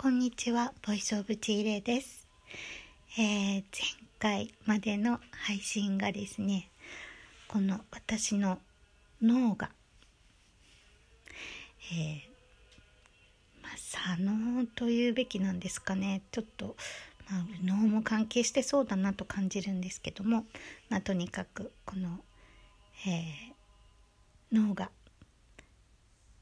[0.00, 2.28] こんにちは、ボイスオブチーレイです。
[3.18, 3.64] えー、
[4.20, 6.70] 前回までの配信がですね、
[7.48, 8.60] この私の
[9.20, 9.72] 脳が、
[11.90, 12.20] えー、
[13.60, 16.76] まあ、左脳というべきなんですかね、ちょっと、
[17.28, 20.46] まあ、脳も関係してそうだなと感じるんですけども、
[20.90, 22.20] まあ、とにかくこの、
[23.04, 24.92] えー、脳が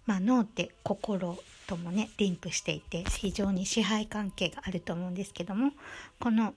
[0.06, 1.36] まあ、脳って心
[1.66, 5.72] ともねリンクしていて非常に支配関係があると思うんですけども
[6.20, 6.54] この、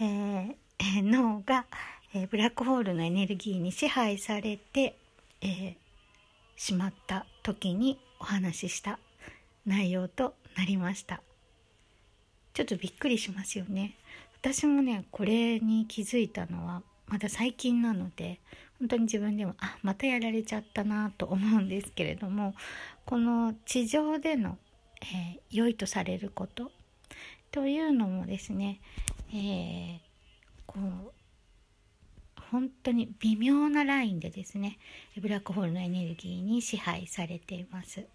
[0.00, 0.54] えー、
[1.02, 1.66] 脳が、
[2.14, 4.96] えー、ブラックホールのエネルギーに支配されて、
[5.42, 5.76] えー、
[6.56, 8.98] しまった時にお話しした
[9.66, 11.22] 内容となりました。
[12.54, 13.94] ちょっとびっくりしますよね。
[14.40, 18.40] 私もねこれに気づいたのはまだ最近なので
[18.78, 22.54] 本当に自分でもあまたやられちゃったなと思うんですけれども
[23.04, 24.56] この地上での、
[25.02, 26.70] えー、良いとされること
[27.50, 28.80] というのもですね、
[29.32, 29.98] えー、
[30.66, 31.12] こう
[32.50, 34.78] 本当に微妙なラインでですね
[35.20, 38.06] ブラックホールのエネルギーに支配されています。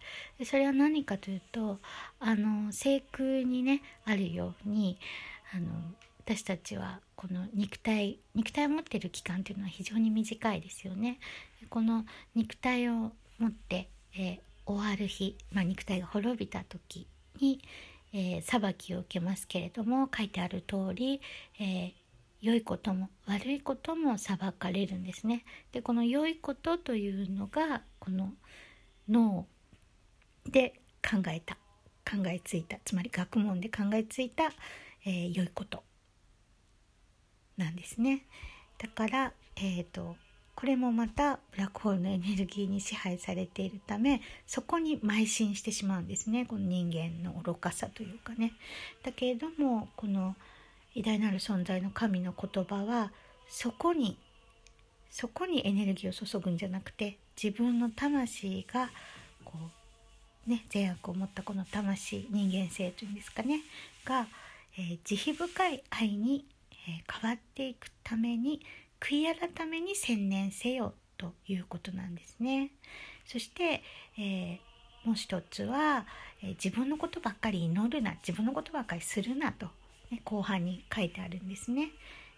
[0.43, 1.79] それは何かというと
[2.19, 4.97] あの聖空にねあるように
[5.53, 5.67] あの
[6.25, 11.19] 私たちはこの肉体肉体を持っている期間というのは非常に短いですよね。
[11.69, 17.07] この肉体を持って、えー、終わる日、まあ、肉体が滅びた時
[17.41, 17.59] に、
[18.13, 21.19] えー、裁きを受けますけれども書いてある通り、
[21.59, 21.93] えー、
[22.41, 25.43] 良いことも悪いことも裁かれるんですね。
[25.73, 28.31] でこの良いことというのがこの
[29.09, 29.45] 脳
[30.45, 31.57] で考えた
[32.09, 34.45] 考えついたつまり学問で考えついた、
[35.05, 35.83] えー、良いこと
[37.57, 38.25] なんですね。
[38.77, 40.15] だから、えーと、
[40.55, 48.53] これもまたブラックホールのエネルギーに支配されているためそこに邁進してしまうんですねこの人間の愚かさというかね。
[49.03, 50.35] だけれどもこの
[50.95, 53.11] 偉大なる存在の神の言葉は
[53.49, 54.17] そこに
[55.09, 58.89] そこにエネルギーを注ぐんじゃなくて自分の魂が
[59.43, 59.57] こ
[60.47, 63.61] うね善悪を持ったこの魂人間性というんですかね
[64.05, 64.27] が、
[64.77, 66.45] えー、慈悲深い愛に
[66.87, 68.61] え変わっていくために
[68.99, 72.71] 悔い改めに専念せよということなんですね。
[73.25, 73.83] そして、
[74.17, 76.05] えー、もう一つは、
[76.41, 79.67] えー、自分のことばっかり祈るな自分のことばっかりするなと、
[80.11, 81.89] ね、後半に書いてあるんですね。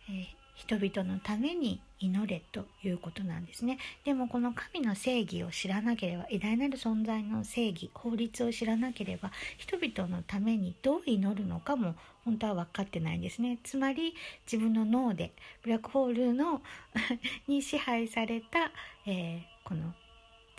[0.09, 3.77] えー人々のために祈れということなんですね。
[4.03, 13.59] でもこの神の正義を知らなければ偉大なる存在の正義法律を知らなければ人々のためにどう祈るのかも本当は分かってないんですね。
[13.63, 14.16] つまり
[14.51, 16.61] 自分の脳でブラックホールの
[17.47, 18.72] に支配された、
[19.05, 19.93] えー、この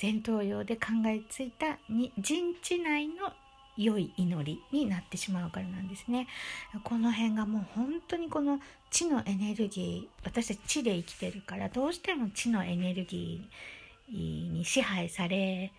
[0.01, 3.33] 前頭葉で考えついたに人知内の
[3.77, 6.27] 良い祈りになってしまうからなんですね。
[6.85, 8.61] この辺がもう本当にこの
[8.91, 15.73] 地のエネルギー私たち地で生きてるからどうしても地のエネルギーに支配され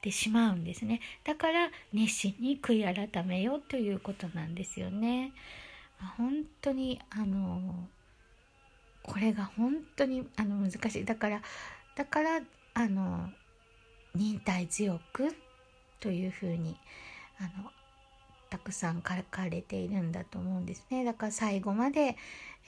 [0.00, 1.00] てしまうんですね。
[1.24, 5.32] だから熱心に悔い改めようということなんですよね。
[6.16, 7.88] 本当にあの
[9.02, 11.42] これが本当にあの難しいだから
[11.96, 12.40] だから
[12.74, 13.30] あの
[14.14, 15.34] 忍耐強く
[16.00, 16.76] というふうに
[17.38, 17.70] あの
[18.50, 22.16] たくさん書かれているんだと思うんですねだから最後まで、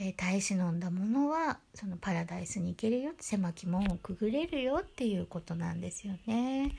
[0.01, 6.73] えー、耐え忍んだものはそのパラダイスに行けるよ狭き門をくぐれるよっていうことなんですよね。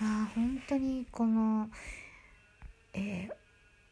[0.00, 1.68] あ本当にこの、
[2.94, 3.34] えー、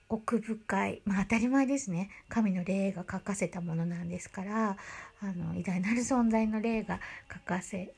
[0.09, 4.77] 奥深い、まあ、当たり前ですね神の霊が書かせたものなんですから
[5.23, 7.01] あの偉大なる存在の霊が
[7.33, 7.93] 書かせ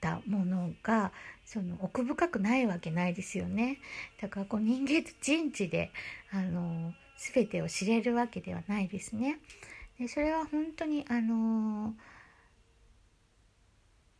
[0.00, 1.12] たものが
[1.44, 3.78] その奥深くないわけないですよね。
[4.20, 5.90] だからこう人間と人知で
[6.32, 9.38] あの全てを知れるわけではないですね。
[9.98, 11.94] でそれは本当にあの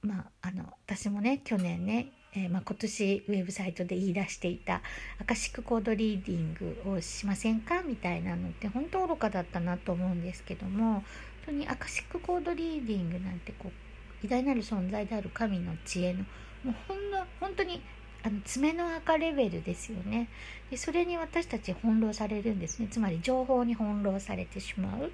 [0.02, 4.82] まああの私もね去年ね、えー、まあ、今年ウェブサイトで言い出していた
[5.18, 6.54] アカシックコードリーディン
[6.84, 11.04] グをしませんかみたいなのって本当愚かだったなと思うんですけども本
[11.46, 13.89] 当にアカシックコードリーディングなんてこう
[14.22, 16.20] 偉大なる存在である神の知恵の
[16.64, 17.80] もうほんの本当に
[18.22, 20.28] あの爪の垢レベルですよね。
[20.70, 22.88] でそれに私たち翻弄されるんですね。
[22.90, 25.10] つまり情報に翻弄されてしまう。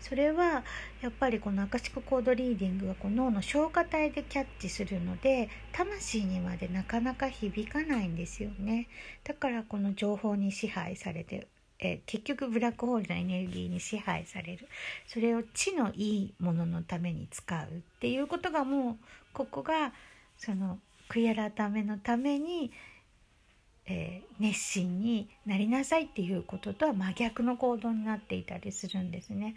[0.00, 0.64] それは
[1.02, 8.88] やっぱりこのアカシックコードリーディングがこの脳の松果体でキャッチするので魂にまでなかなか響かないんですよね。
[9.22, 11.46] だからこの情報に支配されて
[11.80, 14.68] え結局ブラックホールのエネルギーに支配される
[15.06, 17.68] それを知のいいもののために使うっ
[18.00, 18.96] ていうことがもう
[19.32, 19.92] ここが
[20.36, 20.78] その
[21.08, 22.70] 悔い改めのために、
[23.86, 29.56] ええー、熱心になりなさいっていうこととは真逆の行動になっていたりするんですね。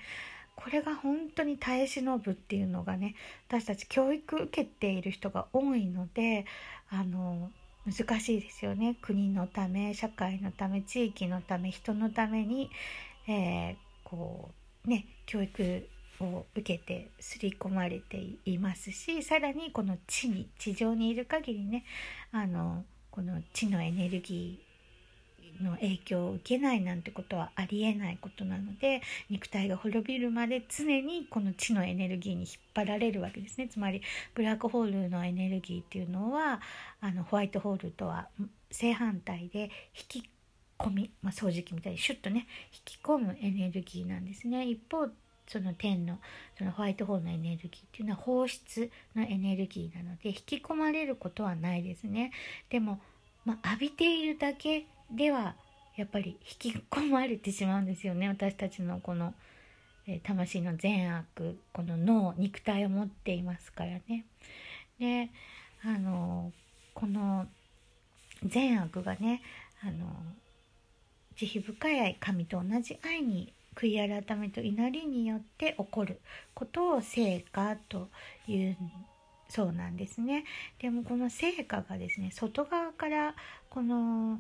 [0.56, 3.16] これが本当に耐え忍ぶっていうのがね
[3.48, 6.46] 私たち教育受けている人が多いので
[6.90, 7.52] あの
[7.86, 8.96] 難しいですよね。
[9.02, 12.70] 国のため社会のため地域のため人のために、
[13.28, 14.52] えー、こ
[14.86, 15.88] うね教育
[16.22, 21.84] を受けて刷り込まれていますしさらにこの地に地上にいる限りね
[22.32, 24.73] あのこの地のエネルギー
[25.62, 34.02] の影響を受けないなんてことはありえないことなので肉体が滅びるまで常にこの地のエネルギーに引っ張られるわけですねつまり
[34.34, 36.62] ブラックホールのエネルギーっていうのは
[37.02, 38.28] あのホワイトホールとは
[38.72, 39.72] 正反対で
[40.10, 40.30] 引き
[40.78, 45.08] 込み、まあ、掃除機みたいにシュッとね引き込むエネルギーなんですね一方
[45.48, 46.20] その天の
[46.58, 52.32] そのホワイトホールのエネルギーっていうのは放出のエネルギーなので引き込まれることはないですね。
[52.70, 53.00] でも、
[53.46, 55.56] まあ、浴びているだけでは
[55.96, 59.34] やっぱり引き込まれてしまうんですよね私たちのこの、
[60.08, 64.26] え、魂の善悪この脳肉体を持っていますからね。
[65.00, 65.30] で
[65.86, 66.52] あの
[66.94, 67.46] この
[68.44, 69.42] 善悪がね
[69.84, 70.08] あの
[71.36, 76.20] 慈悲深い愛神と同じ愛に悔い改めと祈りによって起こる
[76.54, 78.08] ことを成果と
[78.48, 78.78] いう
[79.50, 80.46] そうなんですね。
[80.80, 83.36] でもこの成果がですね外側から
[83.70, 84.40] この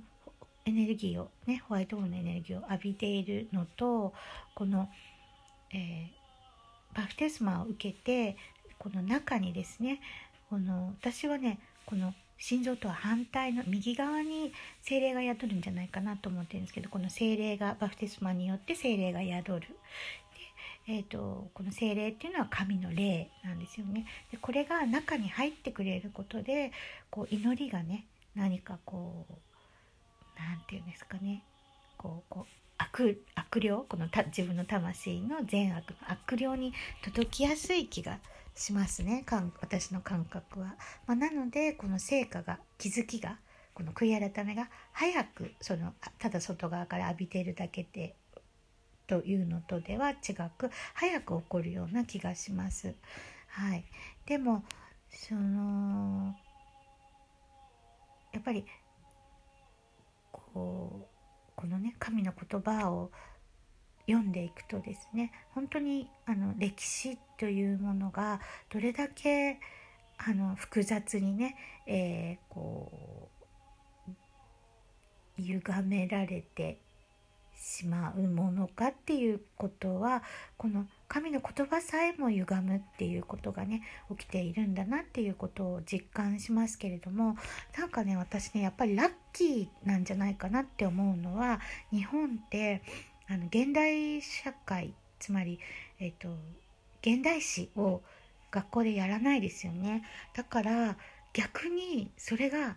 [0.66, 4.14] エネルギーをねホワイトホールのエネルギーを浴びているのと
[4.56, 4.90] この、
[5.74, 8.38] えー、バプテスマを受けて
[8.80, 10.00] この中にですね
[10.50, 14.52] この私はねこの心臓とは反対の右側に
[14.82, 19.68] 精霊が宿るんじゃないかなと思ってるんですけどこの精霊がバプテスマによって精霊が宿る。
[20.86, 24.06] えーと、この精霊っていうのは神の霊なんですよね。
[24.32, 26.74] でこれが中に入ってくれることで
[27.10, 28.06] こう祈りがね
[28.36, 29.34] 何かこう
[30.38, 31.44] 何て言うんですかね
[31.98, 38.20] こうこう悪悪霊このた自分の魂の善悪の悪霊に届きやすい気が
[38.56, 39.26] しますね
[39.62, 40.76] 私の感覚は。
[41.08, 43.38] まあ、なのでこの成果が気づきが
[43.74, 48.16] この悔い改めが早くそのただ外側から浴びているだけで
[49.08, 52.96] というのとでは違く早く起こるような気がします。
[53.48, 53.86] はい、
[54.26, 54.64] でも
[55.10, 56.36] その
[58.32, 58.66] やっぱり
[60.54, 61.14] こう
[61.56, 63.12] このね神の言葉を
[64.08, 69.60] 読んでいくとですね本当にあの歴史というものがどれだけ
[70.18, 71.56] あの複雑にね、
[71.88, 73.30] えー、こ
[75.38, 76.80] う歪められて
[77.56, 80.24] しまうものかっていうことは
[80.58, 87.38] この神の言葉さえも歪むっていうことがね起きているんだなっていうことを実感しますけれども
[87.78, 91.60] なんかね私ねやっぱりラッキーなんじゃないかなって思うのは
[91.92, 92.82] 日本って
[93.30, 95.60] あの現代社会つまり、
[96.00, 96.30] えーと、
[97.02, 98.02] 現代史を
[98.52, 100.04] 学校でやらないですよね。
[100.36, 100.98] だから
[101.32, 102.76] 逆にそれが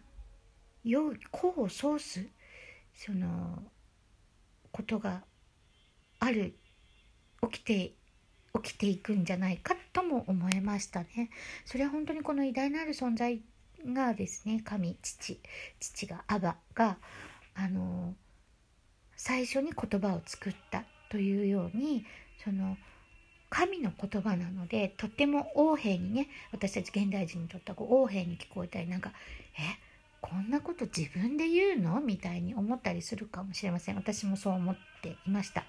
[0.85, 2.27] 良い功を奏す
[2.95, 3.63] その
[4.73, 5.25] ことが
[6.21, 6.55] ある
[7.51, 7.95] 起きて
[8.63, 11.31] 起きていくんじゃないかとも思えましたね。
[11.65, 13.41] それは本当にこの偉大なる存在
[13.93, 15.41] がですね神父
[15.81, 16.97] 父がアバが
[17.55, 18.15] あの
[19.17, 22.05] 最初に言葉を作ったというように
[22.45, 22.77] その
[23.49, 29.13] 神の言葉なのでとっても横柄にね私たち現代人にとってはこう横柄に聞こえたりなんか
[29.59, 29.79] 「え
[30.21, 35.65] こんなこと自分で言うの?」みたいに思ったりするかもしれません私もそう思っていました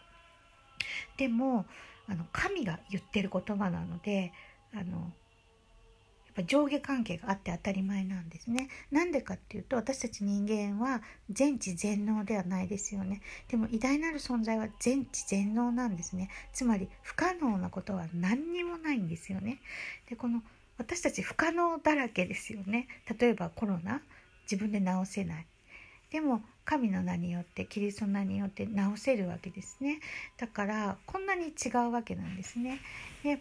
[1.18, 1.66] でも
[2.08, 4.32] あの神が言ってる言葉なので
[4.74, 8.70] あのやっぱ上下関係があって当たり前なんですね。
[8.92, 13.22] なんでかっていうと私たち人間は全知全能ではないですよね。
[13.48, 16.30] でも偉大なる存在は全知全能なんですね。
[16.54, 19.60] つまり不可能なことは何にもないんですよね。
[20.10, 20.44] でこの
[20.78, 22.88] 私たち不可能だらけですよね。
[23.20, 24.02] 例えばコロナ
[24.44, 25.48] 自分で治せない。
[26.12, 30.02] でも神の名によってキリストの名によって治せるわけですね。
[30.36, 32.82] だからこんなに違うわけなんですね。
[33.24, 33.40] で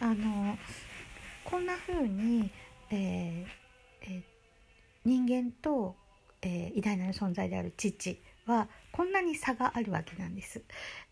[0.00, 0.58] あの
[1.44, 2.50] こんな風に、
[2.90, 3.46] えー
[4.00, 4.22] えー、
[5.04, 5.94] 人間と、
[6.42, 10.60] えー、偉大なる存在である父はこんなに差があるわけなんです。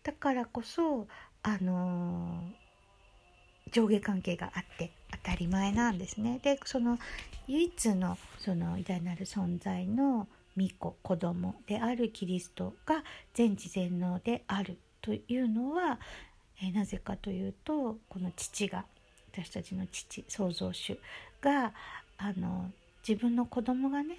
[0.03, 1.07] だからこそ
[1.43, 2.43] あの
[3.71, 4.91] 上下関係があって
[5.23, 6.41] 当たり前なんですね。
[6.43, 6.99] でその
[7.47, 15.99] 唯一のその偉大なる存在の御子子供であるキリストが全知全能であるというのは、
[16.61, 18.85] え、なぜかというとこの父が
[19.31, 20.97] 私たちの父創造主
[21.41, 21.73] が
[22.17, 22.71] あの
[23.07, 24.17] 自分の子供がね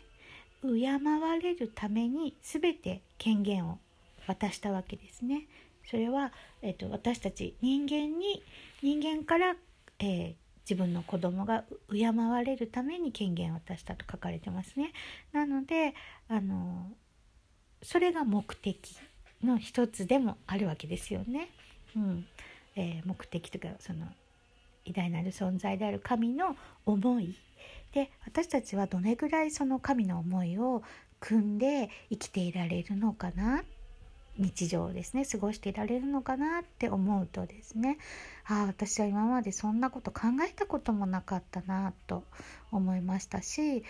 [0.62, 3.79] 敬われるために全て権限を
[4.26, 5.47] 渡したわけですね。
[5.87, 8.43] それは、えーと、私たち人間に
[8.83, 9.55] 人間から、
[9.99, 10.35] えー、
[10.68, 14.92] 自分の子供が敬われるために権限を渡したと書かれてますね。
[15.33, 15.94] なので
[16.28, 16.90] あの
[17.83, 18.97] それが目的
[19.42, 21.49] の一つでもあるわけですよね。
[21.97, 22.26] うん
[22.76, 24.06] えー、目的というかその
[24.85, 27.37] 偉大なる存在である神の思い
[27.92, 30.83] で私たちはどれぐらいその神の思いを
[31.21, 33.62] 組んで生きていられるのかな
[34.38, 37.99] 日常ですね過ごしていられるのかなって思うとですね
[38.47, 42.25] ああ私は今までそんなこと考えたこともなかったなと
[42.73, 43.85] 思いましたし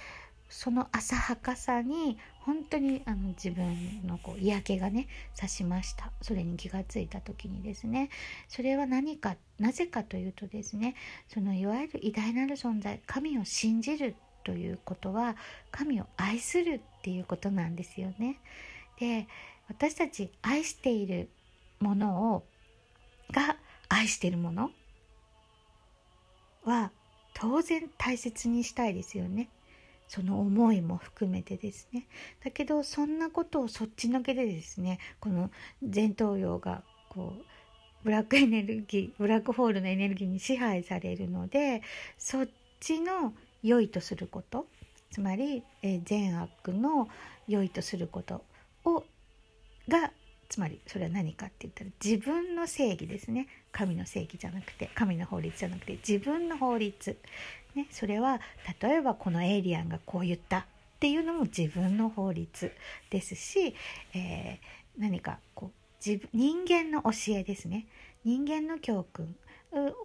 [0.48, 8.10] その浅はかさに本当にあの自分のこう嫌気がねさしましたそれに気がついた時にですね
[8.48, 10.94] それは何かなぜかというとですね
[11.32, 15.36] そのいわゆる偉大なる存在神を信じるということは
[15.70, 18.38] 神を愛するっていうことなんですよね。
[19.00, 19.26] で
[19.68, 21.28] 私たち愛している
[21.80, 22.44] ものを
[23.32, 23.56] が
[23.88, 24.70] 愛しているもの
[26.64, 26.90] は
[27.34, 29.48] 当然大切にしたいですよね。
[30.08, 32.06] その思いも含めてですね
[32.44, 35.50] だけどそんなことをそっちのけでですねこの
[35.82, 37.44] 前頭葉がこう
[38.04, 41.82] ブラックエネルギーブラックホールのエネルギーに支配されるので
[42.18, 42.48] そっ
[42.80, 44.66] ちの良いとすること
[45.10, 47.08] つまり、え、善悪の
[47.46, 48.44] 良いとすること
[48.84, 49.04] を
[49.88, 50.12] が
[50.48, 53.48] つまりそれは何かって言ったら自分の正義ですね。
[53.72, 57.18] 神の正義じゃなくて神の法律じゃなくて自分の法律。
[57.74, 58.40] ね、それは
[58.80, 60.66] 例えばこのエイリアンがこう言った。
[60.94, 62.72] っていうのも自分の法律
[63.10, 63.74] ですし、
[64.14, 65.70] えー、何かこう
[66.02, 67.86] 自分人間の教えですね。
[68.24, 69.36] 人間の教訓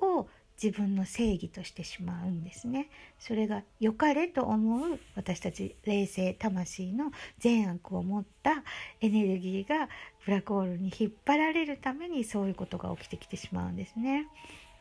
[0.02, 0.28] を
[0.62, 2.90] 自分の正義としてしまうんですね。
[3.20, 8.64] それが良かれと思う私たち霊性魂の善悪を持った
[9.02, 9.88] エネルギーが
[10.26, 14.28] ブラックホールに引っ張られるためにそういうことが起きてきてしまうんですね。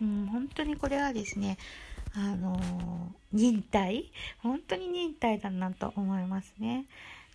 [0.01, 1.59] うん、本当にこれはですね
[2.15, 2.61] あの
[3.33, 4.11] 忍耐
[4.43, 6.87] 本当に忍耐だなと思いますね。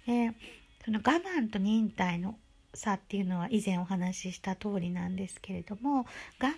[0.06, 0.32] で
[0.84, 2.36] その我慢と忍耐の
[2.74, 6.06] 差っていうのは以前お話しした通りなんですけれども我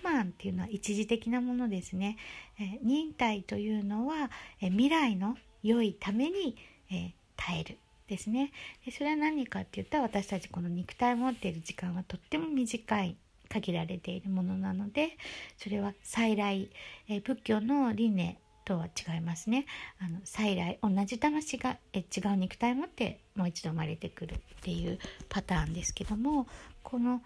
[0.03, 2.17] 慢っていうのは一時的なものですね。
[2.60, 4.31] え忍耐というのは
[4.62, 6.55] え未来の良いために
[6.89, 8.51] え耐えるですね
[8.86, 13.17] でそれは何かって言ったら私たちこの肉体を持っている時間はとっても短い
[13.50, 15.17] 限られているものなので
[15.57, 16.69] それは再来、
[17.07, 19.65] え仏教の理念とは違いますね。
[20.00, 26.48] あの再来同じ魂がえ違う肉体を持ってもう一度生まれてくるっていうパターンですけども
[26.84, 27.22] この、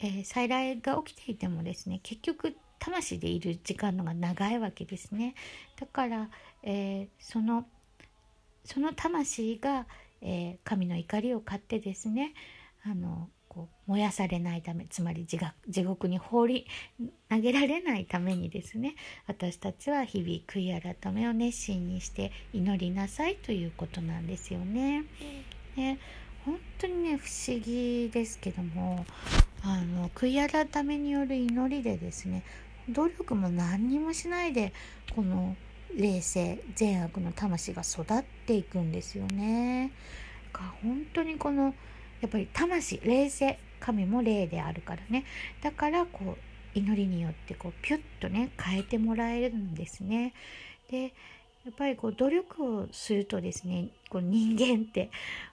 [0.00, 5.34] えー、再来が起きていてもですね結局魂でいる時間のが長いわけですね。
[5.78, 6.30] だから、
[6.62, 7.66] えー、その
[8.64, 9.86] その魂が、
[10.20, 12.34] えー、神の怒りを買ってですね
[12.84, 13.28] あの
[13.58, 16.66] こう燃やされないためつまり地獄に放り
[17.28, 18.94] 投げられないためにですね
[19.26, 25.04] 私たちは日々悔い改めを熱心にして祈りなさいということなんですよね。
[25.74, 25.98] で
[26.44, 29.04] 本当にね不思議ですけども
[29.64, 32.44] あの悔い改めによる祈りでですね
[32.88, 34.72] 努力も何にもしないで
[35.16, 35.56] この
[35.96, 39.90] 霊性善悪の魂が育っていくんですよね。
[40.82, 41.74] 本当にこの
[42.20, 45.24] やっぱり魂霊性神も霊であるからね
[45.62, 50.34] だからこう祈りによってこうピュッとね変えてもらえるんですね。
[50.90, 51.12] で
[51.64, 55.10] やっぱりこう努力をするとですねこう人間って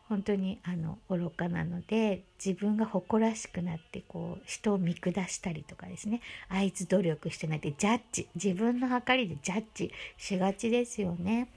[0.07, 11.49] 本当にあの愚かなので自分が誇らしくなってこう人を見下したりとかですねあいつ努力してないってジャッジ自分の計りでジャッジしがちですよね。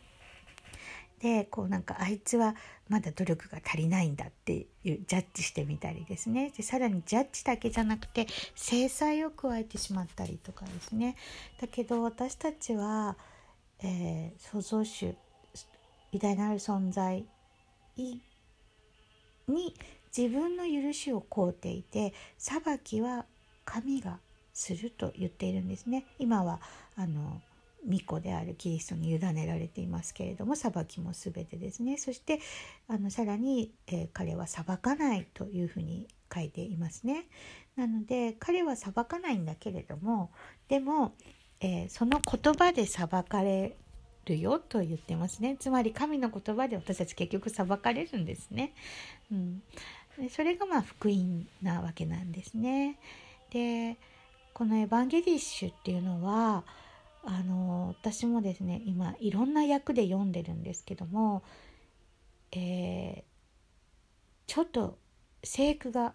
[1.20, 2.54] でこうなんかあいつは
[2.88, 6.52] まだ努力が足りないんだっていうジャッジしてみたりですね。
[6.57, 11.16] でさらにジャッジだけじゃなくて制裁を加えてしまったりとかですね。
[11.61, 13.16] だけど私たちは、
[13.83, 15.14] えー、創造主
[16.12, 17.26] 偉大なる存在
[17.97, 18.23] に
[20.16, 23.26] 自分の許しを請うていて裁きは
[23.64, 24.18] 神が
[24.54, 26.04] すると言っているんですね。
[26.18, 26.61] 今は
[26.97, 27.40] あの
[27.85, 32.40] 巫女であるキリストに委ねられていますけれども裁きも全てですねそして
[32.88, 37.25] あのさらに、えー、彼は裁かないというふうに書いていますね。
[37.76, 40.30] なので彼は裁かないんだけれども
[40.68, 41.14] でも、
[41.61, 43.76] えー、その言葉で裁かれ
[44.26, 48.75] るよと言ってますねつまり神の言葉で私たち結局裁かれるんですね。
[49.30, 49.62] うん、
[50.30, 52.99] それがまあ福音なわけなんですね。
[53.50, 53.97] で
[54.52, 56.64] このエヴァンゲリッシュっていうのは
[57.25, 61.42] あの私もですね今いろんな役で読んでるんですけども
[62.52, 63.22] えー、
[64.46, 64.96] ちょっと
[65.44, 66.14] 生句が、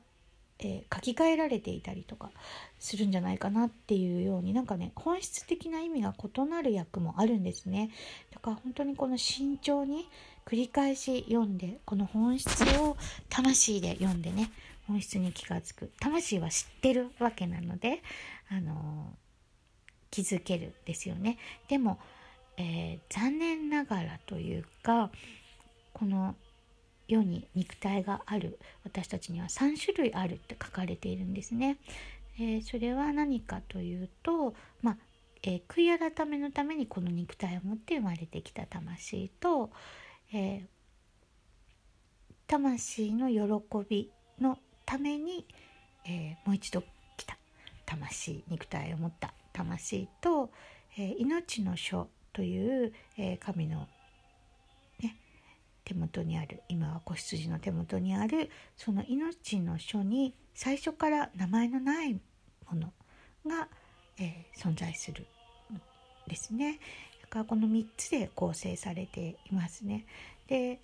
[0.59, 2.31] えー、書き換えられていたりとか
[2.79, 7.91] するんじゃないかなっていうようになんかね本質的な意味が異なる役もあるんですね。
[8.33, 10.07] だから本当にこの慎重に
[10.45, 12.97] 繰り返し読んでこの本質を
[13.29, 14.51] 魂で読んでね
[14.87, 15.91] 本質に気が付く。
[15.99, 18.01] 魂は知ってるわけなので
[18.49, 19.13] あの
[20.13, 21.97] 気づけるですよねでも、
[22.57, 25.09] えー、残念ながらというか
[25.91, 26.35] この
[27.07, 31.77] 世に肉体がある私たちには3種類あるって書かれているんですね。
[32.39, 34.97] えー、それは何かというと、まあ
[35.41, 39.71] えー、悔い改めのためにこの肉体を持って生まれてきた魂と、
[40.31, 40.61] えー、
[42.45, 45.45] 魂の喜びのために、
[46.05, 46.83] えもう一度
[47.17, 47.37] 来た
[47.85, 50.51] 魂肉体を持った魂と、
[50.97, 53.87] え命の書という、え神の
[54.99, 55.15] ね
[55.85, 62.19] 手元にある今は子羊の手元にあるその命の書に最初から名前のないも
[62.75, 62.93] の
[63.47, 63.67] が、
[64.19, 65.25] えー、存在する
[66.27, 66.79] ですね。
[67.21, 70.05] だからこの3つで構成されていますね。
[70.47, 70.79] で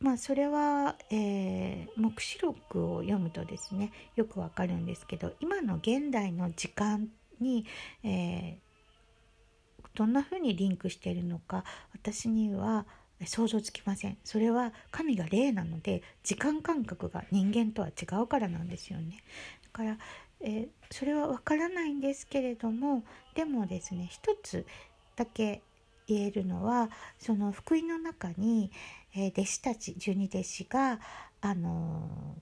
[0.00, 7.66] まあそれは、えー、黙示録を読むとですねよくわかるんですけど今の現代の時間に、
[8.02, 12.86] えー、どんなふうにリンクしているのか私には
[13.26, 14.16] 想像つきません。
[14.24, 19.22] それは神が霊なので時間感覚が人間とは違うからなんですよね。
[19.64, 19.98] だから、
[20.40, 23.04] えー、それはわからないんですけれども
[23.34, 24.64] でもですね一つ
[25.16, 25.60] だけ
[26.06, 26.88] 言えるのは
[27.18, 28.70] その福音の中に、
[29.14, 31.00] え、弟子たち十二弟子が
[31.40, 32.36] あの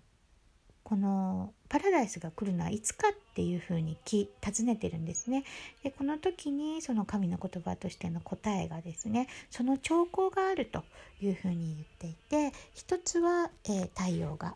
[0.89, 5.45] このパラダイスが来るのはいつかっていうふうに尋ねてるんですね。
[5.83, 10.85] でこの時にその神の言葉としての答えがですねその兆候があると
[11.21, 14.55] いうふうに言っていて一つは、えー、太陽が、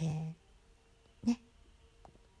[0.00, 1.40] えー、ね、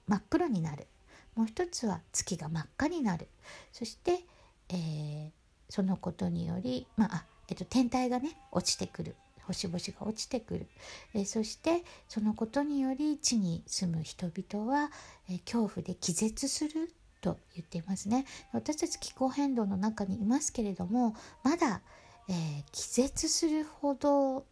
[0.06, 0.86] 真っ黒になる
[1.34, 3.26] もう一つは月が真っ赤になる
[3.72, 4.20] そして、
[4.68, 5.30] えー、
[5.68, 9.16] そのことにより、まあえっと、天体がね落ちてくる。
[9.46, 10.66] 星々が落ちてくる、
[11.14, 14.90] えそしてそのことにより地に住む人々は、
[15.30, 18.24] え恐怖で気絶すると言っていますね。
[18.52, 21.82] 私たち気候変動の中にいますけれどもまだ、
[22.28, 24.44] えー、気絶するほど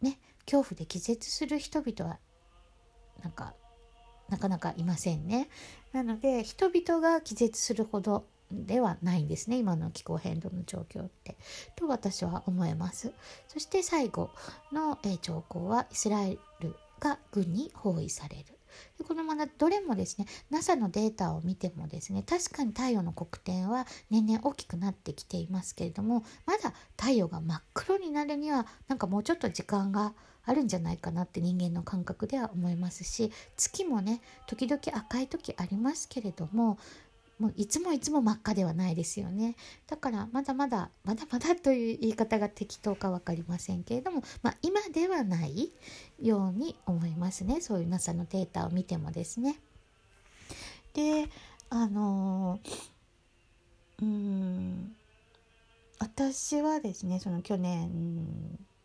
[0.00, 2.18] ね恐怖で気絶する人々は
[3.22, 3.54] なんか
[4.28, 5.48] なかなかいませんね。
[5.92, 9.58] なので人々が気絶するほどではないんですね。
[9.58, 11.36] 今の気候変動の状況って。
[11.74, 13.12] と私は思います。
[13.48, 14.30] そして最後
[14.72, 18.56] の、えー、兆候はイスラエルが軍に包囲される。
[19.06, 36.78] このままどれもですね NASA のデータを見てもですね確かに太陽の黒点は年々大きくなってきていますけれどもまだ太陽が真っ黒になるにはなんかもうちょっと時間があるんじゃないかなって人間の感覚では思いますし月もね時々赤い時ありますけれども
[37.38, 45.70] もういつもいつも真っ赤ではないですよねだからまだまだまだまだという言い方が適当か分かりませんけれども、まあ、今ではない
[46.22, 49.56] ように思いますねそういう NASA のデータを見てもですね。
[50.94, 51.28] で
[51.68, 52.58] あの
[54.00, 54.96] うん
[55.98, 57.90] 私はですねその去年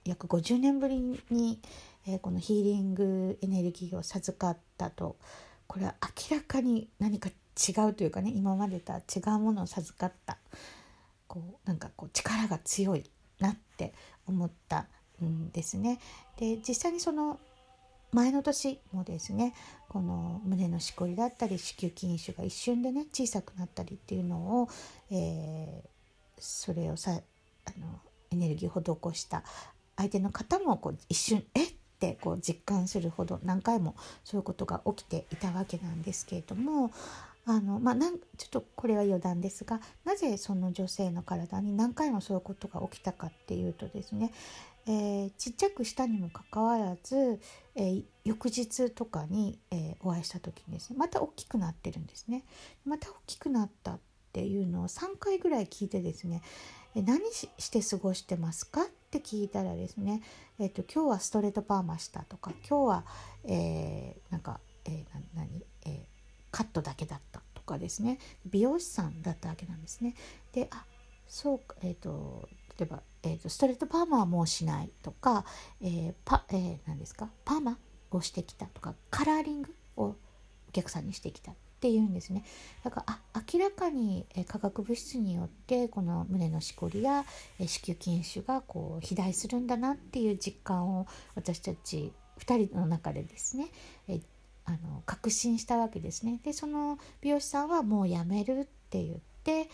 [0.04, 1.60] 約50年ぶりに、
[2.08, 5.16] えー、このヒーリングエネルギーを授かったと
[5.68, 5.96] これは
[6.30, 10.38] 明らかに何か違うというかね今までとは違うものを授かった
[11.28, 13.10] こうなんかこう力が強い
[13.40, 13.94] なって
[14.28, 14.88] 思った
[15.24, 16.00] んですね。
[16.38, 17.40] で実際にその
[18.12, 19.54] 前の年もですね
[19.88, 24.70] この胸のしこりだったり子宮筋腫が一瞬でね小さくなったりっていうのを、
[25.10, 25.90] えー、
[26.38, 28.00] それをさあの
[28.32, 29.44] エネルギー施した
[29.96, 36.92] 相手の方もこう一瞬「えっ?」てこう実感するほど何回もそういうことが起きていたわけなんですけれども
[37.46, 44.32] あのまあ、なんちょっとこれは余談ですがなぜその女性の体に何回もそういうことが起きたかっていうとですね、
[44.86, 47.40] えー、ちっちゃくしたにもかかわらず、
[47.76, 52.44] えー、翌日とかに、えー、お会いした時にですねまた大きくなってるんですね。
[52.86, 54.00] また大きくなったっ
[54.34, 56.42] ていうのを3回ぐらい聞いてですね
[56.96, 60.22] 何して過ごしてますかって聞いたらですね、
[60.60, 63.06] えーと、今日はストレートパーマしたとか今日は、
[63.46, 66.21] えー、なんか、えー、な何、えー
[66.52, 68.20] カットだけだったとかですね。
[68.46, 70.16] 美容師さんだったわけなんですね。
[70.54, 70.86] であ
[71.28, 75.46] そうかえっ、ー、と例えば、えーと、ストレートパーマはもうしないとか、
[75.82, 77.30] えーパえー、何ですか？
[77.46, 77.78] パーマ
[78.12, 80.16] をしてきたとかカラーリングをお
[80.74, 82.44] 客さんにしてきたっていうんですね。
[82.84, 87.26] だからあ明らかに化学物質によってこの胸のしこりや
[87.60, 93.68] 子宮筋腫がこう肥大するんだなっていう実感を私たち2人の中でですね
[94.66, 96.40] あの確信したわけですね。
[96.44, 99.70] でその美容師さんはもうやめるって言って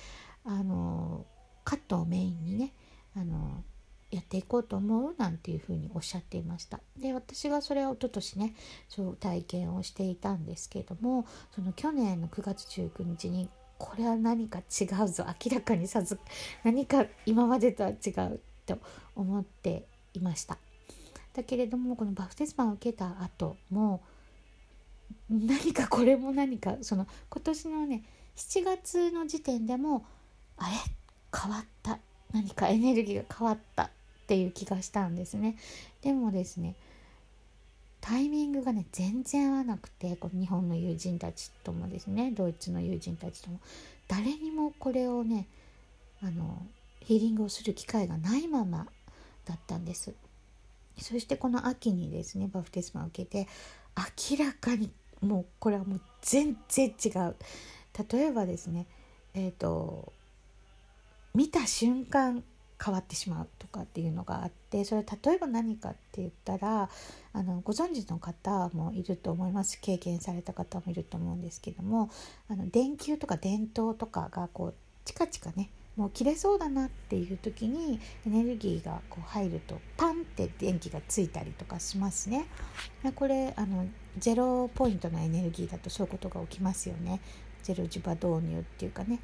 [0.46, 1.26] あの
[1.64, 2.74] カットをメインにね
[3.16, 3.64] あの
[4.10, 8.56] やっていこうと思うなんていうふうにおっしゃっていましたで私がそれを一昨年ね
[8.88, 16.20] そう体験をしていたんですけれどもその去年の9月19日にこれは何か違うぞ明らかにさず
[16.64, 18.80] 何か今までとは違うと
[19.16, 20.58] 思っていました
[21.34, 24.02] だけれどもこのバプテスマを受けた後も
[25.30, 28.04] 何かこれも何かその今年のね
[28.36, 30.06] 7月の時点でも
[30.58, 30.76] あれ
[31.38, 32.00] 変わった。
[32.34, 33.90] 何かエネルギーが変わったっ
[34.28, 35.58] ていう気がしたんですね。
[36.02, 36.76] でもですね
[38.02, 43.60] タイミングがね全然合わなくてこの日本の友人たちともですねドイツの友人たちとも。
[44.08, 45.48] 誰にもこれをね
[46.22, 46.66] あの
[47.02, 48.88] ヒーリングをする機会がないまま
[49.46, 50.14] だったんです。
[51.00, 53.48] そしてこの秋にですねバプテスマを受けて
[53.98, 57.36] 明らかにもうこれはもう全然違う。
[58.12, 58.86] 例えばですね
[59.34, 60.14] えっ、ー、と
[61.34, 62.44] 見た瞬間
[62.84, 66.90] 変わってしまうとかっていうのがあってそれ例えば何かって言ったら
[67.34, 69.80] あのご存知の方もいると思います。
[69.82, 72.12] 経験された方もいると思うんですけども
[72.50, 74.74] あの電球とか電灯とかがこう
[75.06, 82.46] チカチカねもう切れそうだなっていう時にエネルギーがこう入るとパンって電気がついたりとかしますね。
[83.16, 83.88] これあの
[84.20, 87.20] ゼロポイントのエネルギーだとそういうことが起きますよね。
[87.64, 89.20] ゼロ磁場導入っていうかね。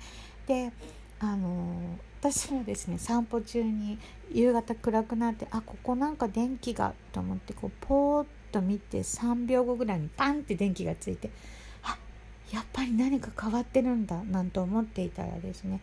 [0.48, 0.72] で
[1.20, 4.00] あの私もですね散歩中に
[4.32, 11.30] 夕方暗くなってあここなんか電気がと思ってこうポーッと見て3秒後ぐらいにパンって電気がついて
[11.84, 11.98] あ
[12.52, 15.82] やっぱり何か変わってるんだなんて思っていたらですね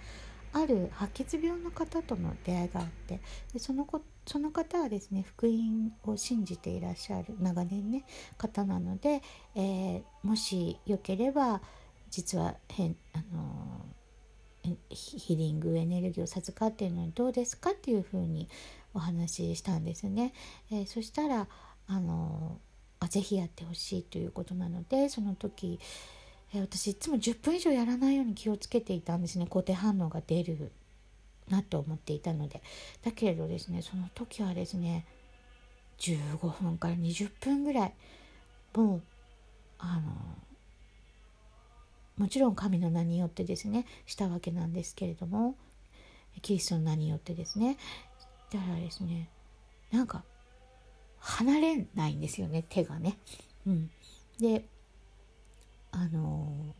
[0.52, 3.20] ある白血病の方との出会いがあって
[3.52, 8.04] でその子その方はですね福音を信じていらっしゃる長年ね
[8.36, 9.22] 方なので、
[9.54, 11.60] えー、もしよければ
[12.10, 13.86] 実は変あの
[14.90, 18.48] ヒーリングエネルギーを授かっているのにどうですかっていうふうに
[18.92, 20.32] お話ししたんですね。
[20.70, 21.46] えー、そしたら
[21.86, 22.58] あの
[22.98, 25.80] あぜひやってほしいということなのでその時、
[26.52, 29.46] え、私いつも10分以上やらないように気をつけていたんですね。
[29.46, 30.72] 固定反応が出る
[31.48, 32.62] なと思っていたので。
[33.04, 35.06] だけれどですねその時はですね
[35.98, 37.94] 15分から20分ぐらい
[38.74, 39.02] もう
[39.78, 40.12] あの
[42.16, 45.54] もちろん神の名によってですねしたわけなんですけれども
[46.42, 47.76] キリストの名によってですね。
[48.52, 49.28] だからですね
[49.90, 50.24] なんか
[51.18, 53.18] 離れないんですよね手がね。
[53.66, 53.90] うん、
[54.38, 54.64] で
[55.92, 56.74] あの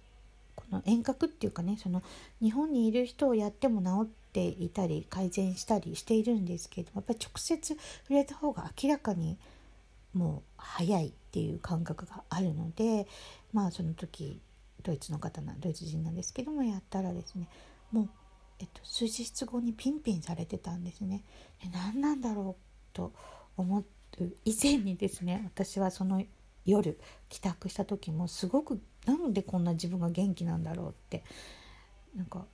[0.55, 2.03] この遠隔っていうかねその
[2.41, 7.79] 日本にいる人をやっても治っていたり改善したりしているんですけどやっぱり直接触
[8.11, 9.37] れた方が明らかに
[10.15, 13.07] もう早いっていう感覚があるので
[13.53, 14.41] まあその時
[14.83, 17.49] ドイツの方なドイツ人なんですけどもやったらですね
[17.93, 18.09] もう、
[18.61, 21.23] えっと、数日後にピンピンされてたんですね。
[21.63, 23.13] で何なんだろうと
[23.57, 23.85] 思う
[24.45, 26.23] 以前にですね私はその
[26.67, 31.25] 夜帰宅した時もすごくなんでこんな自分が元気なんだろうって
[32.17, 32.45] なんか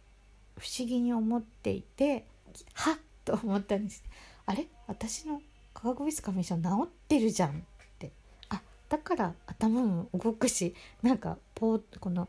[0.59, 2.26] 不思議に思っていて
[2.72, 4.02] はっと思ったんです。
[4.46, 4.66] あれ？
[4.87, 5.42] 私の
[5.74, 7.52] 化学物質過敏症治ってるじゃんっ
[7.98, 8.12] て
[8.48, 12.28] あだから頭も動くしなんかポーこの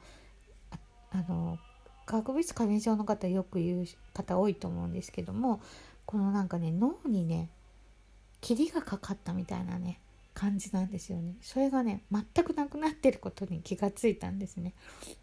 [0.72, 0.78] あ
[1.12, 1.58] あの
[2.06, 5.62] 化学物質過敏症の方よく言う方多いと思うんですけども
[6.06, 7.50] このなんかね脳にね
[8.42, 10.00] 霧がかかったみたいなね
[10.38, 11.34] 感じなんですよね。
[11.42, 14.76] それがね全くなくなってることに気がついたんですね。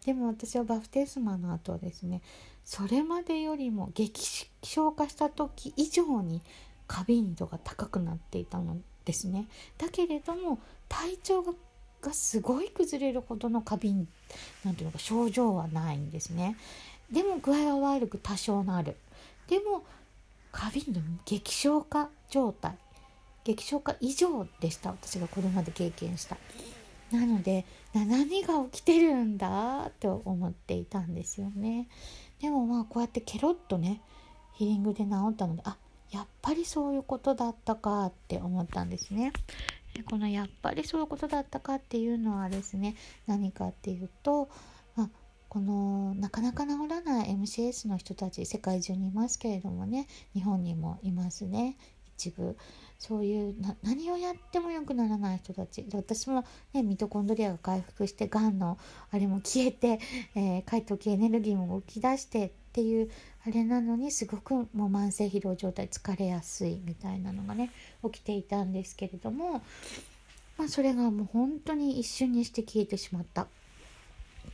[0.05, 2.21] でも私はバフテスマの後はですね
[2.65, 6.41] それまでよりも激症化した時以上に
[6.85, 8.75] 過敏度が高くなっていたの
[9.05, 9.47] ですね。
[9.77, 11.53] だけれども体調が
[12.01, 14.07] がすごい崩れるほどの過敏
[14.65, 16.57] なんていうのか症状はないんですね。
[17.09, 18.97] でも具合は悪く多少なる。
[19.47, 19.85] でも
[20.51, 22.77] 過敏の激症化状態
[23.45, 24.89] 激症化以上でした。
[24.89, 26.37] 私がこれまで経験した。
[27.11, 31.87] なので何が起きてるんだと思っていたんですよね。
[32.41, 34.01] でもまあこうやってケロッとね
[34.55, 35.77] ヒーリングで治ったのであ
[36.11, 39.31] やっぱりそういうことだったかって思ったんですね。
[39.93, 42.95] でこのやっぱりそういうことだったかっていうのはですね
[43.27, 44.49] 何かっていうと、
[44.95, 45.09] まあ、
[45.47, 51.77] このなかなか治らない MCS の人たち世界中にいますけれどもね日本にもいますね。
[52.17, 52.57] 一部。
[52.97, 55.83] そういう何をやっても良くならない人たち。
[55.83, 58.77] で私も、ね、ミトコンドリアが回復してがんの
[59.11, 59.99] あれも消えて、
[60.35, 63.09] えー、解凍系エネルギーも浮き出してっていう
[63.45, 67.71] あれなのにすごくもう慢性疲労状態疲れやすいみたいなのがね
[68.03, 69.61] 起きていたんですけれども、
[70.57, 73.47] まあ、それがもう本当に一瞬にして消えてしまったっ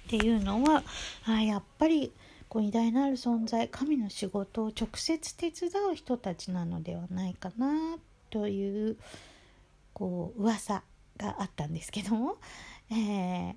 [0.09, 0.83] ていうのは
[1.25, 2.11] あやっぱり
[2.51, 7.95] こう偉大なる存在神の仕事を直接手伝う人たちなのではないかな
[8.29, 8.97] という
[9.93, 10.83] こう噂
[11.15, 12.35] があったんですけども、
[12.91, 13.55] えー、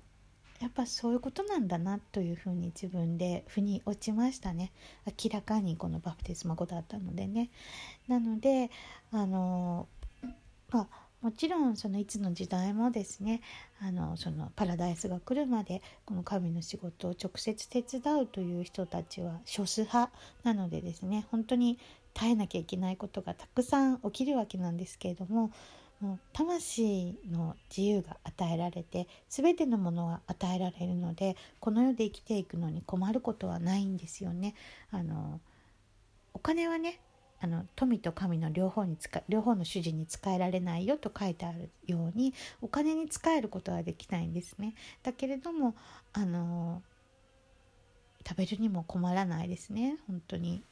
[0.61, 4.71] やっぱそういうことなんだなというふうに自分で腑に落ちましたね。
[5.05, 7.49] 明らかにこのバプテスマ語だったのでね。
[8.07, 8.71] なので
[9.11, 9.89] あの
[10.69, 13.41] まあもちろんそのいつの時代もですね
[13.81, 20.11] あのそのパラダイスが来るまでこの神の仕事を直接手伝うという人たちは少数派
[20.43, 21.79] なのでですね本当に
[22.13, 25.49] 耐えなきゃいけないことがたくさん起きるわけなんですけれども
[25.99, 34.53] もう魂の自由が与えられて全てのものが与えられるのでこの世で生きていくのに困ることはないんですよね。
[34.91, 35.41] あの
[36.35, 36.99] お金はね
[37.45, 44.73] あの富と神の両方に使両方の主人に使えられないよと書いてあるようにお金に使えることはできないんですね。
[45.03, 45.75] だけれども
[46.13, 46.81] あの
[48.27, 50.63] 食べるにも困らないですね本当に。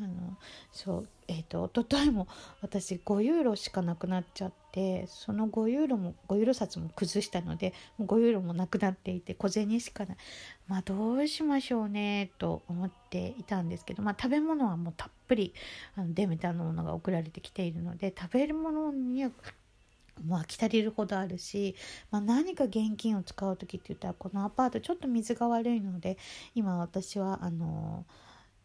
[0.00, 0.36] あの
[0.70, 2.28] そうえっ、ー、と一昨日も
[2.60, 10.16] 私5ユーロしかなくなっちゃってその5ユーロも5ユーロ札も崩したのでもう5ユーロもなくなっていて小銭しかない
[10.68, 15.54] まあどうしましょうねと思っていたんですけどまあ食べ物はもうたっぷり
[15.96, 19.30] あのデメタのものが送られてきているので食べるものには
[20.24, 21.76] もう飽き足りるほどあるし、
[22.10, 26.18] まあ、何か現金を使う時って言ったらこのアパートちょっと水が悪いので
[26.56, 28.04] 今私はあの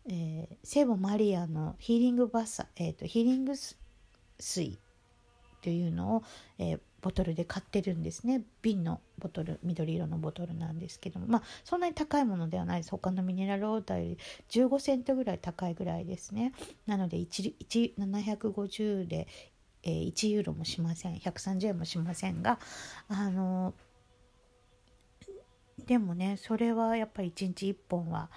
[0.05, 3.53] えー、聖母マリアのヒーリングバッサ、えーと、ヒーリング
[4.39, 4.77] 水
[5.61, 6.23] というのを、
[6.59, 8.43] えー、ボトルで買ってるんですね。
[8.61, 11.27] 瓶のボトル緑色のボトルなんですけども。
[11.27, 12.91] まあそんなに高いものではないです。
[12.91, 14.17] 他のミネラルウォーターより
[14.49, 16.53] 15セントぐらい高いぐらいですね。
[16.87, 19.27] なので1750で、
[19.83, 21.17] えー、1ユーロもしません。
[21.17, 22.57] 130円もしませんが
[23.09, 23.73] あの
[25.85, 28.29] でもねそれはやっぱり1日1本は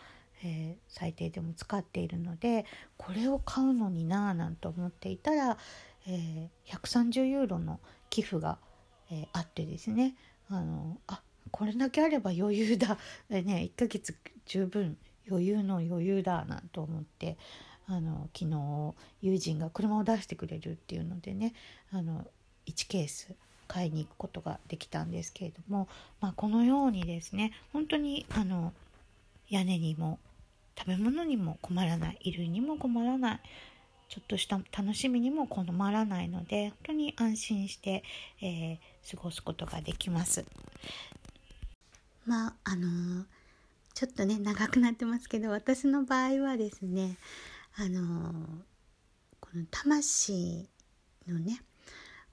[0.44, 5.56] えー、最低でも使っているのでこれを買うのになぁなんて思っていたら、
[6.06, 7.80] えー、130ユーロの
[8.16, 8.56] 寄付が、
[9.10, 10.14] えー、あってですね。
[10.48, 12.98] あのあこれだけあれば余裕だ、
[13.28, 14.96] ね、1ヶ月十分
[15.28, 17.36] 余裕の余裕だなんて思って
[17.86, 21.52] あの昨日友人が車を出してくれるっていうのでね
[21.92, 22.26] あの
[22.66, 23.34] 1ケース
[23.68, 25.88] 買いに行くことができたんですけれども、
[26.20, 28.72] まあ、このようにですね本当にあの
[29.50, 30.18] 屋根にも
[30.78, 33.40] 食べ物にも困らない衣類にも困らない
[34.08, 38.02] ちょっとした楽しみにも困らないので本当に安心して、
[38.40, 40.44] えー、過ごすことができます。
[42.24, 43.24] まああのー、
[43.94, 47.16] ちょっとね長くなってますけど私の場合はですね
[47.76, 48.32] あのー、
[49.40, 50.68] この魂
[51.28, 51.60] のね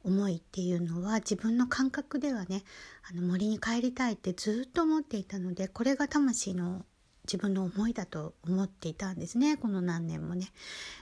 [0.03, 2.63] 思いっていうのは自分の感覚ではね
[3.09, 6.85] あの森に帰りたいってずっと思っていたのでこれが魂の
[7.25, 10.49] 自分の思いだと思っていたんですねこの何年もね。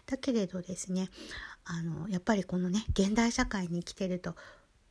[0.05, 1.09] だけれどですね
[1.65, 4.35] あのやっぱりこのね現代社会に生きてると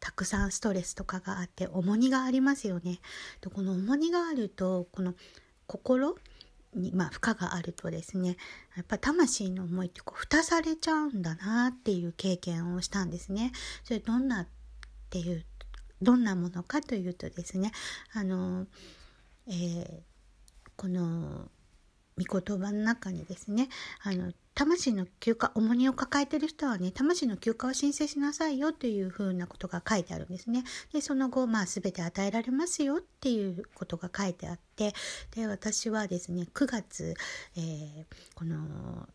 [0.01, 3.01] たくさんストレスとかがあって重荷がありますよね。
[3.41, 5.15] でこの重荷があるとこの
[5.67, 6.17] 心
[6.75, 8.37] に、まあ、負荷があるとですね
[8.77, 13.53] やっぱ魂の思いってこう蓋されちゃうんだなっていう経験をしたんですね。
[13.85, 14.47] それどんなっ
[15.11, 15.45] ていう
[16.03, 17.73] どんなものかというとですね
[18.15, 18.67] あの、
[19.49, 20.10] えー、
[20.81, 21.51] この
[22.17, 23.69] 御言葉の中にですね
[24.03, 30.65] あの魂の休暇重荷を抱えてる人はね魂の休暇を申請しなさいよというふうなことが書いてあるんですね。
[30.91, 34.95] でその後、まあ、全て与えられますよっていうことが書いてあって
[35.37, 37.15] で私はですね9月、
[37.59, 39.07] えー、この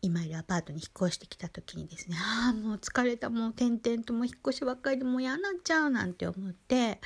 [0.00, 7.00] 今いるアパートに引っ越してきた時にですねああもう疲れたもう転々とも引っ越しばっかりでもう嫌になっちゃうなんて思って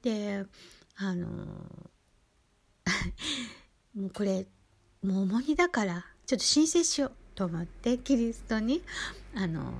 [0.00, 0.46] で
[0.96, 1.28] あの
[3.94, 4.46] もうこれ
[5.02, 8.82] もう重荷だからちょっと申請しようと思ってキリストに
[9.34, 9.72] あの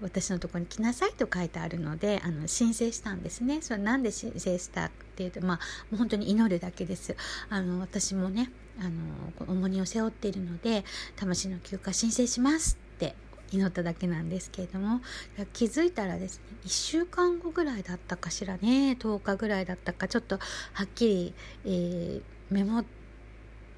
[0.00, 3.62] 私のとこに来なさいと書いてあるのであの申請したんですね。
[3.62, 5.56] それなんで申請したっていうとまあ
[5.90, 7.16] もう本当に祈るだけです。
[7.48, 10.84] あの私もねあの重荷を背負っているので
[11.16, 12.76] 魂の休暇申請します
[13.54, 15.00] 祈っただけなんですけれども
[15.52, 20.38] 気づいたらですね1週間後ぐらいだったかしらね10日ぐらいだったかちょっと
[20.72, 22.84] はっきり、えー、メモっ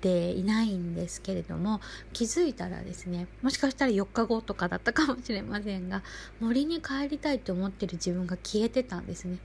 [0.00, 1.80] ていないんですけれども
[2.12, 6.02] 気づいたらですねもしかしたら4日後とかだったかもしれませんが
[6.40, 9.38] 森に帰りたいと思ってる自分が消えてたんですね。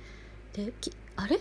[0.54, 0.74] で
[1.15, 1.39] あれ？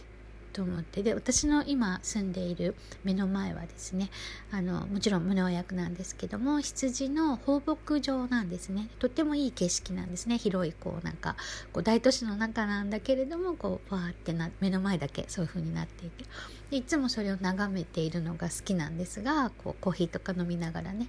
[0.52, 4.10] と思ってで私の今住んでいる目の前はですね
[4.50, 8.88] あのもちろん無農薬なんですけども羊の放牧場なんですね。
[8.98, 10.38] とってもいい景色なんですね。
[10.38, 11.36] 広いこうなんか
[11.72, 16.24] こう大都市の中なんだけれどもこうわーってな目の前だけそういう風になっていて。
[16.70, 21.08] でいつもそれを眺めているのが好きなんですがこうコーヒーとか飲みながらね。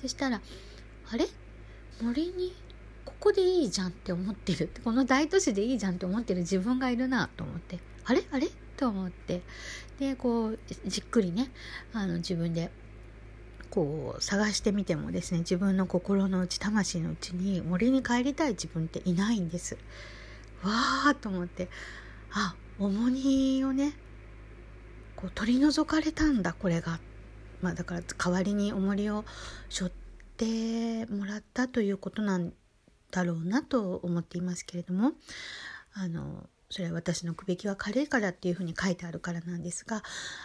[0.00, 0.40] そしたら
[1.10, 1.26] あれ？
[2.00, 2.54] 森に
[3.04, 4.70] ここでいいじゃんって思ってる。
[4.84, 7.78] この大都市でいいじゃんって思ってる自分がいるなと思って。
[8.04, 8.22] あれ？
[8.30, 8.48] あれ？
[8.80, 9.42] と思って。
[9.98, 11.50] でこうじっくりね
[11.92, 12.70] あの自分で
[13.68, 19.76] こう探してみてもですね自分の心の内魂のうちに森に帰りたい自分っていないんです。
[20.62, 21.68] わーと思って。
[22.32, 23.92] あ重荷をね
[25.14, 26.98] こう取り除かれたんだこれが。
[27.60, 29.26] まあだから代わりに重りを
[29.68, 29.92] 背負っ
[30.38, 32.54] てもらったということなん
[33.10, 35.12] だろうなと思っていますけれども
[35.92, 40.02] あのそれは私のくべきは軽いからっていうふうに書いてあるからなんですが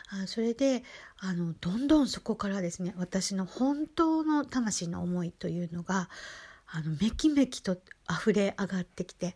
[0.10, 0.84] あそれで
[1.20, 6.10] あのどんどんそこからですね私の本当の魂の思いというのが
[6.68, 7.78] あのめきめきと
[8.10, 9.36] 溢れ上がってきて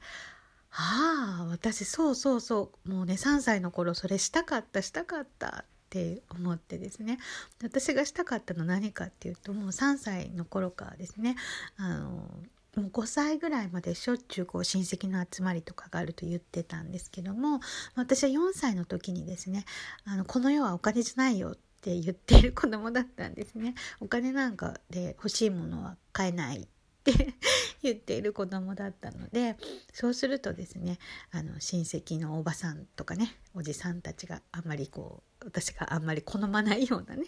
[0.71, 7.17] ああ私そうそうそうもうね3歳の頃それしたかったしたかったって思ってですね。
[7.63, 11.35] 私がしたかったの何かっていうともう3歳の頃からですね
[11.77, 12.29] あの
[12.75, 17.59] もう5歳ぐらいまでしょっちゅうこう親戚の集まりとかがあると言ってたんですけども
[17.95, 19.65] 私は4歳の時にですね
[20.05, 23.73] あのこの世はお金じゃないよって言っている子供だったんですね。
[24.01, 26.67] お金なんかで欲しいものは買えないっ
[27.03, 27.35] て
[27.81, 29.55] 言っている子供だったので
[29.93, 30.99] そうするとですね
[31.31, 37.27] あの親戚のおばさんとかねおじさんたちがあんまりこう私があんまり好まないようなね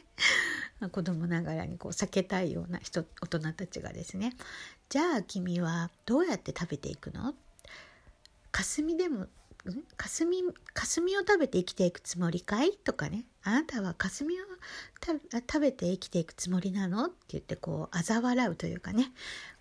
[0.89, 4.33] 子供ながらにこう避けたいような人大人たちがですね。
[4.89, 7.35] じゃあ君はどうやって食べていくの？
[8.51, 9.27] 霞でも
[9.95, 12.71] 霞霞を食べて生きていくつもりかい？
[12.71, 13.25] とかね。
[13.43, 14.43] あなたは霞を
[15.05, 17.05] 食べて生きていくつもりなの？
[17.05, 19.11] って言ってこう嘲笑うというかね。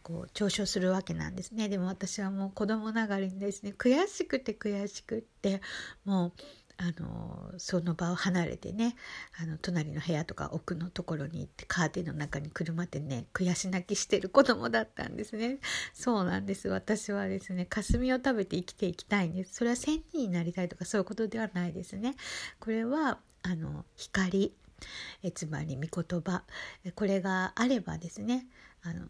[0.02, 1.68] こう嘲笑するわけなんですね。
[1.68, 5.60] でも私はもう子供ながらにですね悔しくて悔しくって
[6.06, 6.32] もう
[6.82, 8.96] あのその場を離れてね
[9.38, 15.58] あの隣の部屋とか奥のところに行ってカーテンの中に車でね悔し泣きしてる子供だったんですね。
[15.92, 16.68] そうなんです。
[16.68, 19.56] 私はですね霞を食べて生きていきたいんです。
[19.56, 22.14] それは仙人になりたいとかそういうことではないですね。
[22.58, 24.54] これはあの光
[25.22, 26.44] えつまり御言葉
[26.94, 28.46] これがあればですね
[28.82, 29.06] あの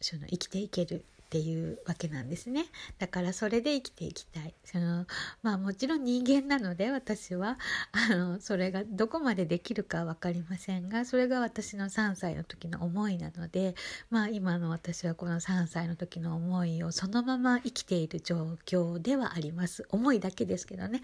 [0.00, 2.64] その生きていけるっていうわけなんですね。
[2.98, 4.52] だからそれで生きていきたい。
[4.64, 5.06] その
[5.44, 7.56] まあもちろん人間なので私は
[7.92, 13.76] あのそれがどこまでできるか分かりませんがそれが私の3歳の時の思いなので
[14.10, 19.86] まあ今の私はこの3歳の時の思いをそのまま生きている状況ではあります。
[19.90, 21.00] 思いだけですけどね。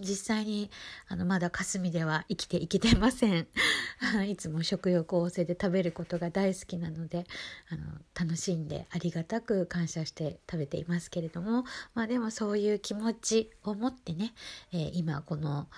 [0.00, 0.72] 実際に
[1.06, 3.46] あのまだ霞では生きていけてません。
[4.28, 7.26] いつも食欲旺盛で食べることが大好きなので
[7.70, 7.82] あの
[8.18, 14.32] 楽しんでありがたく感謝して食べていますけれども、まあ、でもそういう気持ちを持ってね、
[14.72, 15.68] えー、今この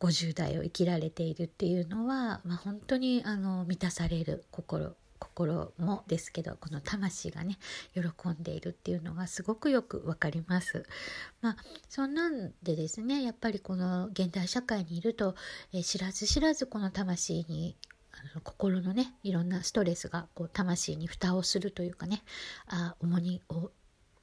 [0.00, 7.58] 50代を生きられているっていうのは、まあ、本当にあの満たされる心心もですけどこの魂がね
[7.94, 10.86] 喜んでいるっていうのがすごくよくわかります。
[11.40, 11.56] まあ
[11.88, 15.34] そんなんでですねやっぱりこの現代社会にいると、
[15.72, 17.76] えー、知らず知らずこの魂に
[18.42, 22.22] 心のねいろんなストレスがこう魂に蓋をするというかね
[22.66, 23.70] あ重荷を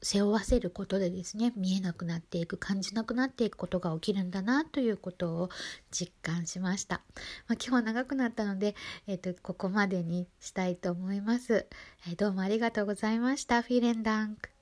[0.02, 5.50] 背負わせることでですね見えなくなっていく感じなくなっていくことが起きるんだなということを
[5.90, 7.02] 実感しました、
[7.48, 8.76] まあ、今日は長くなったので、
[9.08, 11.66] えーと、ここまでにしたいと思います、
[12.08, 13.64] えー、どうもありがとうございました。
[13.64, 14.55] フィーレンダンク。